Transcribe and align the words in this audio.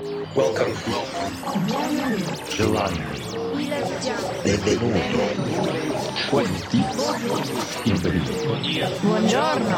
Welcome. 0.00 0.74
Giovanni. 2.50 3.02
Benvenuto. 4.44 5.18
Quanti. 6.30 6.84
Buongiorno. 9.02 9.76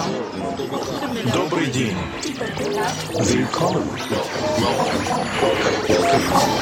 Добрый 1.32 1.70
день. 1.70 1.96
Welcome. 3.10 3.88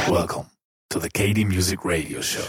Welcome 0.08 0.46
to 0.90 1.00
the 1.00 1.10
KD 1.10 1.44
Music 1.44 1.84
Radio 1.84 2.20
Show. 2.20 2.46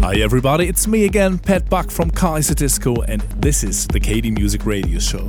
Hi 0.00 0.14
everybody, 0.22 0.68
it's 0.68 0.86
me 0.86 1.04
again, 1.04 1.38
Pat 1.38 1.68
Buck 1.68 1.90
from 1.90 2.10
Kaiserdisco, 2.10 3.04
and 3.06 3.20
this 3.42 3.62
is 3.62 3.86
the 3.88 4.00
KD 4.00 4.32
Music 4.38 4.64
Radio 4.64 4.98
Show. 4.98 5.28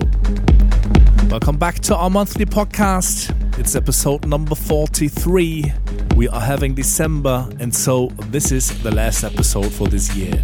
Welcome 1.29 1.57
back 1.57 1.81
to 1.81 1.95
our 1.97 2.09
monthly 2.09 2.45
podcast. 2.45 3.42
It's 3.55 3.75
episode 3.75 4.25
number 4.25 4.55
43. 4.55 5.71
We 6.15 6.27
are 6.27 6.41
having 6.41 6.73
December, 6.73 7.47
and 7.59 7.73
so 7.73 8.07
this 8.29 8.51
is 8.51 8.81
the 8.81 8.89
last 8.89 9.23
episode 9.23 9.71
for 9.71 9.87
this 9.87 10.15
year. 10.15 10.43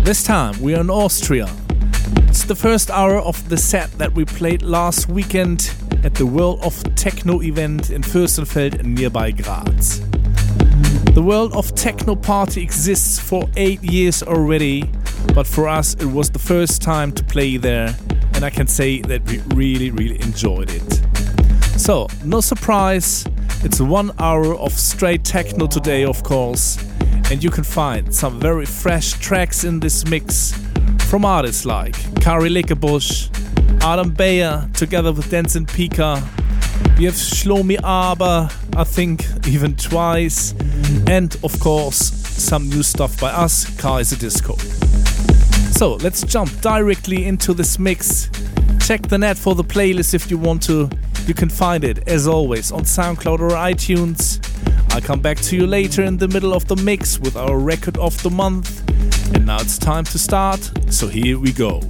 This 0.00 0.24
time 0.24 0.60
we 0.60 0.74
are 0.74 0.80
in 0.80 0.90
Austria. 0.90 1.48
It's 2.26 2.44
the 2.44 2.56
first 2.56 2.90
hour 2.90 3.18
of 3.18 3.48
the 3.48 3.56
set 3.56 3.92
that 3.92 4.12
we 4.12 4.24
played 4.24 4.62
last 4.62 5.08
weekend 5.08 5.72
at 6.02 6.14
the 6.14 6.26
World 6.26 6.58
of 6.62 6.82
Techno 6.96 7.40
event 7.42 7.90
in 7.90 8.02
Fürstenfeld 8.02 8.82
nearby 8.82 9.30
Graz. 9.30 10.00
The 11.14 11.22
World 11.22 11.52
of 11.54 11.74
Techno 11.76 12.16
Party 12.16 12.60
exists 12.60 13.20
for 13.20 13.48
eight 13.56 13.82
years 13.84 14.24
already, 14.24 14.90
but 15.32 15.46
for 15.46 15.68
us 15.68 15.94
it 15.94 16.06
was 16.06 16.28
the 16.28 16.40
first 16.40 16.82
time 16.82 17.12
to 17.12 17.22
play 17.22 17.56
there, 17.56 17.94
and 18.34 18.44
I 18.44 18.50
can 18.50 18.66
say 18.66 19.00
that 19.02 19.24
we 19.26 19.38
really, 19.54 19.90
really 19.92 20.20
enjoyed 20.22 20.70
it. 20.70 21.11
So, 21.82 22.06
no 22.24 22.40
surprise, 22.40 23.26
it's 23.64 23.80
one 23.80 24.12
hour 24.20 24.54
of 24.54 24.70
straight 24.70 25.24
techno 25.24 25.66
today, 25.66 26.04
of 26.04 26.22
course, 26.22 26.78
and 27.28 27.42
you 27.42 27.50
can 27.50 27.64
find 27.64 28.14
some 28.14 28.38
very 28.38 28.66
fresh 28.66 29.14
tracks 29.14 29.64
in 29.64 29.80
this 29.80 30.06
mix 30.06 30.52
from 31.08 31.24
artists 31.24 31.64
like 31.64 31.96
Cari 32.22 32.50
Lekebusch, 32.50 33.30
Adam 33.82 34.12
Beyer, 34.12 34.70
together 34.74 35.10
with 35.10 35.28
Dense 35.28 35.56
& 35.56 35.74
Pika. 35.74 36.22
We 36.98 37.06
have 37.06 37.14
Shlomi 37.14 37.82
Aber, 37.82 38.48
I 38.76 38.84
think 38.84 39.24
even 39.48 39.74
twice, 39.74 40.54
and 41.08 41.36
of 41.42 41.58
course, 41.58 41.96
some 41.96 42.68
new 42.68 42.84
stuff 42.84 43.20
by 43.20 43.32
us, 43.32 43.64
Kaiserdisco. 43.70 44.56
So 45.74 45.94
let's 45.94 46.22
jump 46.22 46.60
directly 46.60 47.26
into 47.26 47.52
this 47.52 47.80
mix. 47.80 48.30
Check 48.86 49.08
the 49.08 49.18
net 49.18 49.36
for 49.36 49.56
the 49.56 49.64
playlist 49.64 50.14
if 50.14 50.30
you 50.30 50.38
want 50.38 50.62
to. 50.62 50.88
You 51.26 51.34
can 51.34 51.48
find 51.48 51.84
it, 51.84 52.08
as 52.08 52.26
always, 52.26 52.72
on 52.72 52.82
SoundCloud 52.82 53.38
or 53.38 53.50
iTunes. 53.50 54.40
I'll 54.92 55.00
come 55.00 55.20
back 55.20 55.38
to 55.38 55.56
you 55.56 55.66
later 55.66 56.02
in 56.02 56.18
the 56.18 56.26
middle 56.26 56.52
of 56.52 56.66
the 56.66 56.76
mix 56.76 57.18
with 57.18 57.36
our 57.36 57.58
record 57.58 57.96
of 57.96 58.20
the 58.22 58.30
month. 58.30 58.82
And 59.34 59.46
now 59.46 59.60
it's 59.60 59.78
time 59.78 60.04
to 60.04 60.18
start, 60.18 60.70
so 60.90 61.06
here 61.06 61.38
we 61.38 61.52
go. 61.52 61.80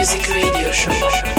Music 0.00 0.26
Radio 0.30 0.72
Show. 0.72 1.29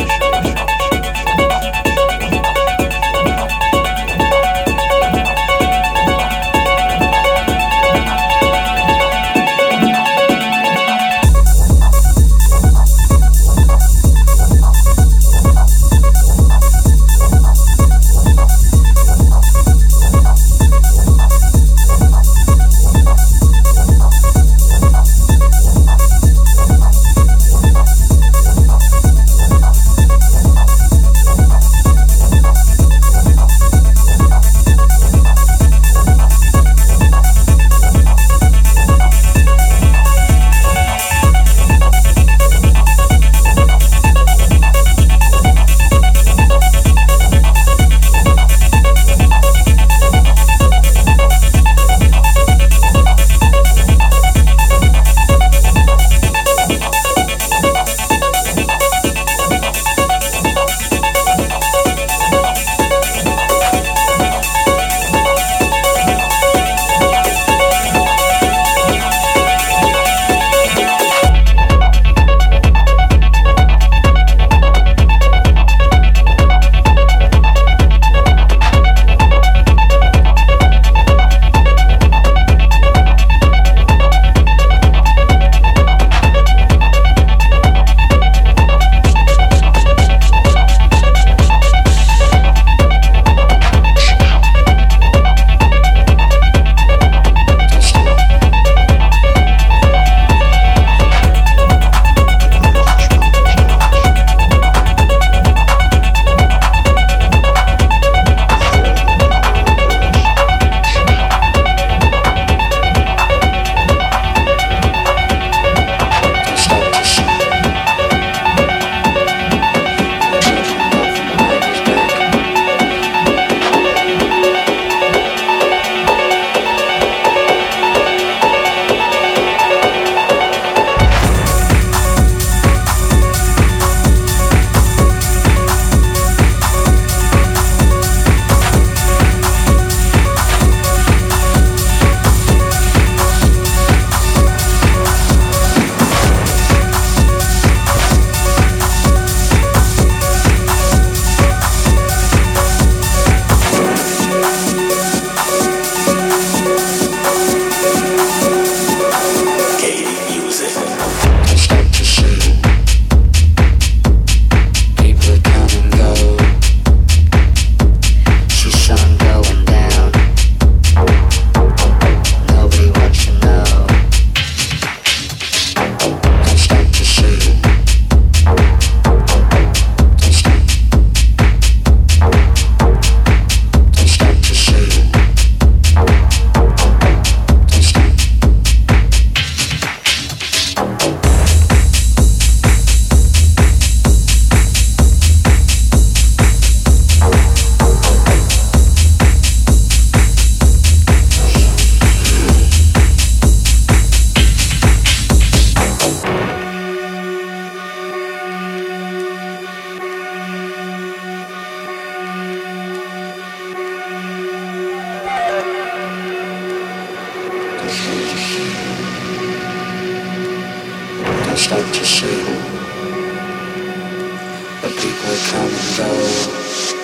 People 225.31 225.51
come 225.51 225.69
and 225.69 225.97
go. 225.97 227.00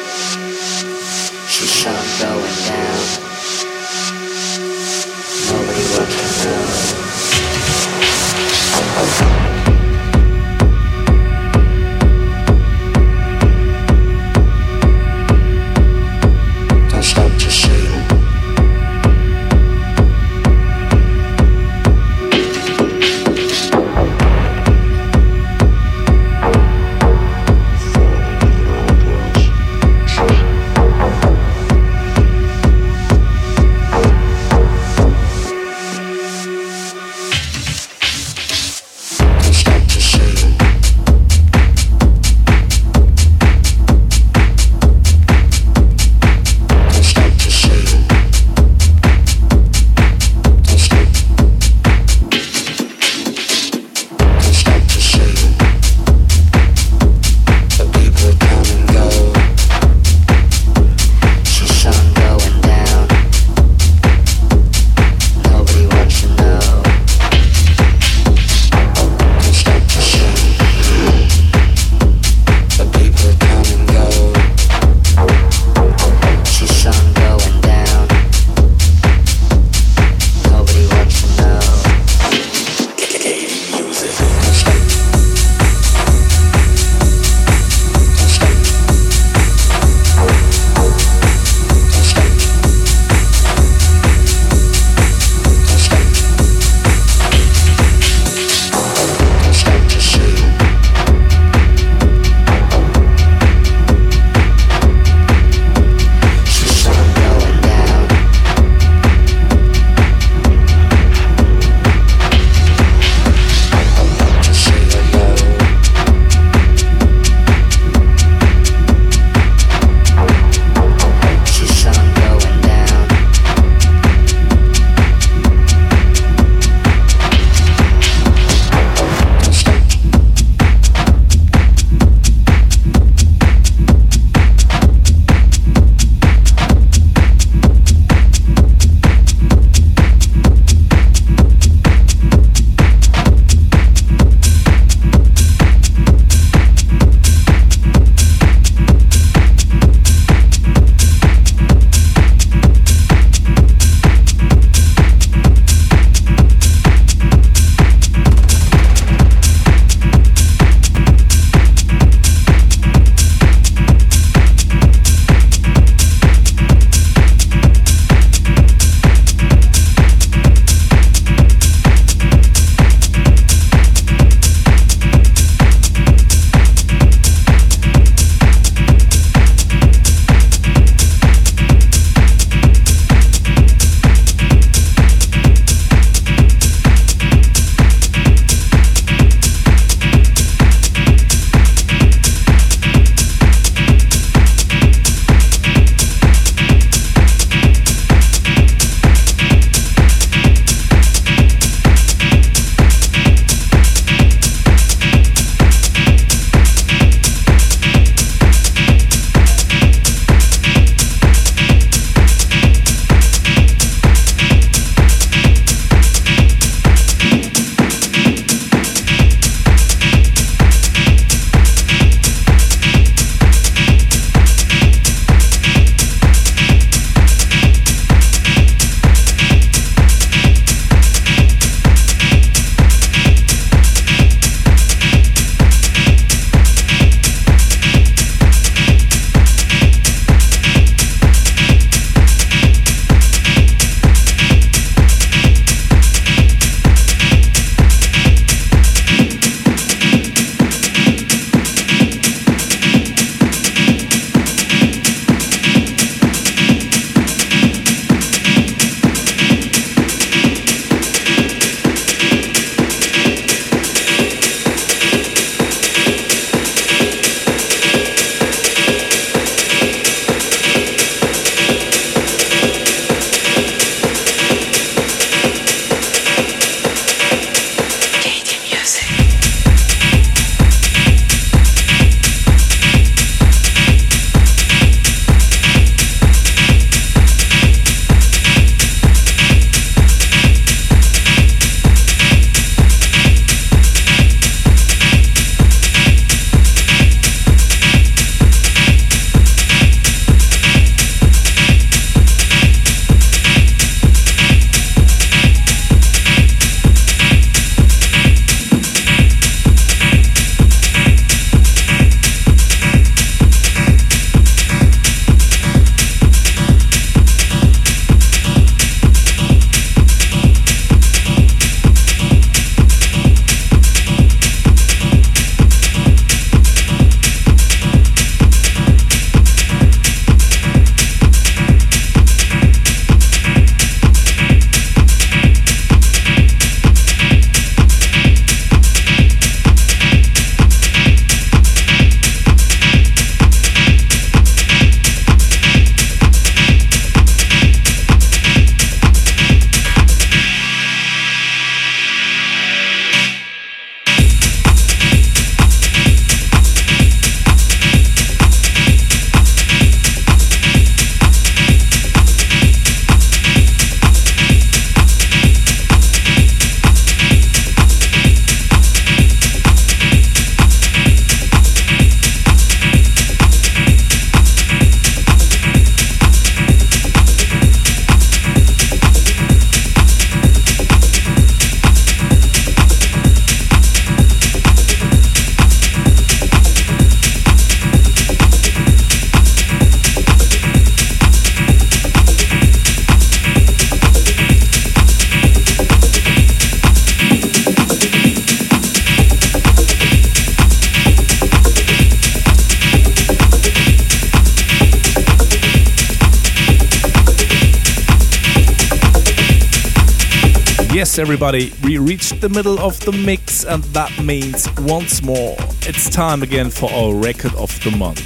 Everybody, 411.20 411.74
we 411.84 411.98
reached 411.98 412.42
the 412.42 412.50
middle 412.50 412.80
of 412.80 413.00
the 413.00 413.12
mix, 413.12 413.66
and 413.66 413.84
that 413.86 414.24
means 414.24 414.68
once 414.82 415.24
more 415.24 415.56
it's 415.82 416.12
time 416.12 416.44
again 416.44 416.70
for 416.70 416.92
our 416.92 417.16
record 417.16 417.56
of 417.56 417.72
the 417.84 417.90
month. 417.92 418.22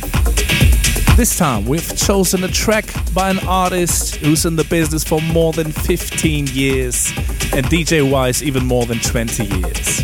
This 1.16 1.38
time 1.38 1.66
we've 1.66 1.96
chosen 1.96 2.44
a 2.44 2.50
track 2.50 2.94
by 3.14 3.30
an 3.30 3.40
artist 3.48 4.16
who's 4.16 4.46
in 4.46 4.58
the 4.58 4.66
business 4.66 5.06
for 5.06 5.22
more 5.22 5.54
than 5.54 5.72
15 5.72 6.48
years, 6.48 7.14
and 7.54 7.66
DJ 7.68 8.10
wise, 8.10 8.44
even 8.44 8.66
more 8.66 8.86
than 8.86 9.00
20 9.00 9.46
years. 9.46 10.00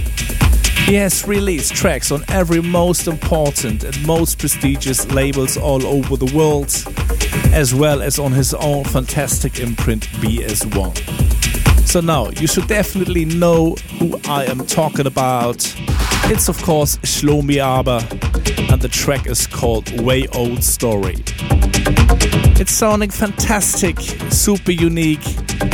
He 0.85 0.95
has 0.95 1.27
released 1.27 1.75
tracks 1.75 2.11
on 2.11 2.23
every 2.29 2.61
most 2.61 3.07
important 3.07 3.83
and 3.83 4.07
most 4.07 4.39
prestigious 4.39 5.05
labels 5.11 5.57
all 5.57 5.85
over 5.85 6.15
the 6.15 6.33
world, 6.33 6.71
as 7.53 7.75
well 7.75 8.01
as 8.01 8.17
on 8.17 8.31
his 8.31 8.53
own 8.53 8.85
fantastic 8.85 9.59
imprint 9.59 10.07
BS1. 10.21 11.26
So 11.87 12.01
now 12.01 12.29
you 12.29 12.47
should 12.47 12.67
definitely 12.67 13.23
know 13.23 13.75
who 13.97 14.19
I 14.25 14.43
am 14.43 14.67
talking 14.67 15.07
about. 15.07 15.65
It's 16.25 16.49
of 16.49 16.61
course 16.61 16.97
Shlomi 16.97 17.63
Aber, 17.63 18.05
and 18.71 18.81
the 18.81 18.89
track 18.89 19.25
is 19.25 19.47
called 19.47 19.89
Way 20.01 20.27
Old 20.35 20.65
Story. 20.65 21.15
It's 22.59 22.73
sounding 22.73 23.09
fantastic, 23.09 24.01
super 24.29 24.73
unique, 24.73 25.25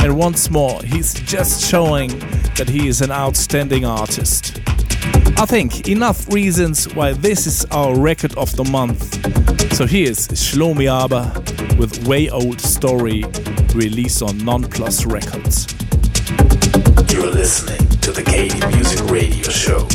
and 0.03 0.15
once 0.15 0.51
more, 0.51 0.81
he's 0.83 1.15
just 1.15 1.67
showing 1.67 2.09
that 2.57 2.69
he 2.69 2.87
is 2.87 3.01
an 3.01 3.11
outstanding 3.11 3.83
artist. 3.83 4.61
I 5.37 5.47
think 5.47 5.89
enough 5.89 6.31
reasons 6.31 6.93
why 6.93 7.13
this 7.13 7.47
is 7.47 7.65
our 7.71 7.97
record 7.99 8.37
of 8.37 8.55
the 8.55 8.65
month. 8.65 9.03
So 9.73 9.87
here's 9.87 10.27
Shlomi 10.27 10.87
Aber 10.87 11.33
with 11.77 12.07
Way 12.07 12.29
Old 12.29 12.61
Story, 12.61 13.23
released 13.73 14.21
on 14.21 14.37
Nonplus 14.41 15.11
Records. 15.11 15.72
You're 17.23 17.31
listening 17.31 17.87
to 18.01 18.11
the 18.11 18.21
KD 18.21 18.75
Music 18.75 19.09
Radio 19.09 19.49
Show. 19.49 19.87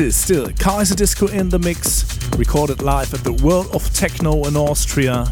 is 0.00 0.16
still 0.16 0.46
Kaiserdisco 0.46 1.32
in 1.32 1.48
the 1.48 1.58
mix, 1.58 2.04
recorded 2.38 2.80
live 2.80 3.12
at 3.12 3.22
the 3.22 3.32
World 3.32 3.74
of 3.74 3.92
Techno 3.92 4.44
in 4.44 4.56
Austria. 4.56 5.26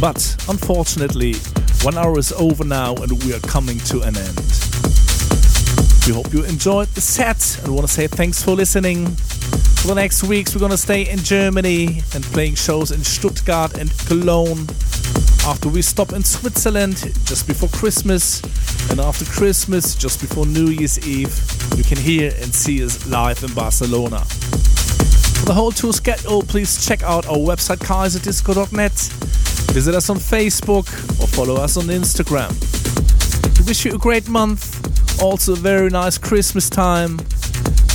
But 0.00 0.16
unfortunately, 0.48 1.34
one 1.82 1.98
hour 1.98 2.18
is 2.18 2.32
over 2.32 2.64
now 2.64 2.94
and 2.94 3.22
we 3.24 3.34
are 3.34 3.40
coming 3.40 3.78
to 3.80 4.00
an 4.02 4.16
end. 4.16 4.38
We 6.06 6.14
hope 6.14 6.32
you 6.32 6.44
enjoyed 6.44 6.88
the 6.88 7.00
set 7.00 7.58
and 7.62 7.74
want 7.74 7.86
to 7.86 7.92
say 7.92 8.06
thanks 8.06 8.42
for 8.42 8.52
listening. 8.52 9.06
For 9.08 9.88
the 9.88 9.94
next 9.96 10.24
weeks, 10.24 10.54
we're 10.54 10.60
going 10.60 10.70
to 10.70 10.78
stay 10.78 11.08
in 11.08 11.18
Germany 11.18 12.02
and 12.14 12.24
playing 12.24 12.54
shows 12.54 12.90
in 12.90 13.04
Stuttgart 13.04 13.76
and 13.76 13.90
Cologne. 14.06 14.66
After 15.44 15.68
we 15.68 15.82
stop 15.82 16.12
in 16.12 16.24
Switzerland 16.24 16.96
just 17.24 17.46
before 17.46 17.68
Christmas, 17.68 18.42
and 18.90 19.00
after 19.00 19.24
Christmas, 19.26 19.94
just 19.94 20.20
before 20.20 20.46
New 20.46 20.68
Year's 20.68 20.98
Eve, 21.06 21.57
you 21.76 21.84
can 21.84 21.98
hear 21.98 22.32
and 22.40 22.54
see 22.54 22.84
us 22.84 23.06
live 23.06 23.42
in 23.42 23.52
Barcelona. 23.54 24.24
For 24.24 25.46
the 25.46 25.54
whole 25.54 25.70
tour 25.70 25.92
schedule, 25.92 26.42
please 26.42 26.84
check 26.84 27.02
out 27.02 27.26
our 27.26 27.36
website 27.36 27.78
kaiserdisco.net. 27.78 28.92
Visit 29.72 29.94
us 29.94 30.10
on 30.10 30.16
Facebook 30.16 30.88
or 31.20 31.26
follow 31.26 31.56
us 31.56 31.76
on 31.76 31.84
Instagram. 31.84 32.50
We 33.58 33.64
wish 33.66 33.84
you 33.84 33.94
a 33.94 33.98
great 33.98 34.28
month, 34.28 35.22
also 35.22 35.52
a 35.52 35.56
very 35.56 35.90
nice 35.90 36.18
Christmas 36.18 36.68
time. 36.70 37.18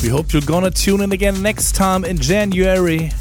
We 0.02 0.10
hope 0.10 0.34
you're 0.34 0.42
gonna 0.42 0.72
tune 0.72 1.02
in 1.02 1.12
again 1.12 1.42
next 1.42 1.76
time 1.76 2.06
in 2.06 2.18
January. 2.18 3.12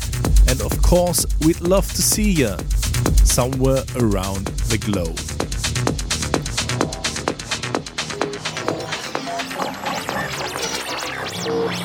And 0.49 0.61
of 0.61 0.83
course, 0.83 1.27
we'd 1.41 1.61
love 1.61 1.89
to 1.93 2.03
see 2.03 2.31
you 2.31 2.57
somewhere 3.25 3.85
around 3.97 4.47
the 4.69 4.79
globe. 4.79 5.32